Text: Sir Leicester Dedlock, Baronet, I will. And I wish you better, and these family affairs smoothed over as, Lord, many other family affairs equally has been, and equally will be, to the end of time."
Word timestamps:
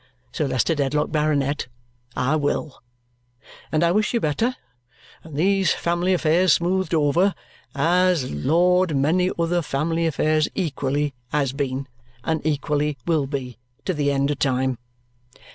Sir 0.31 0.47
Leicester 0.47 0.73
Dedlock, 0.73 1.11
Baronet, 1.11 1.67
I 2.15 2.35
will. 2.35 2.81
And 3.71 3.83
I 3.83 3.91
wish 3.91 4.15
you 4.15 4.19
better, 4.19 4.55
and 5.23 5.35
these 5.35 5.73
family 5.73 6.11
affairs 6.15 6.53
smoothed 6.53 6.95
over 6.95 7.35
as, 7.75 8.31
Lord, 8.31 8.95
many 8.95 9.29
other 9.37 9.61
family 9.61 10.07
affairs 10.07 10.49
equally 10.55 11.13
has 11.31 11.53
been, 11.53 11.87
and 12.23 12.43
equally 12.43 12.97
will 13.05 13.27
be, 13.27 13.59
to 13.85 13.93
the 13.93 14.11
end 14.11 14.31
of 14.31 14.39
time." 14.39 14.79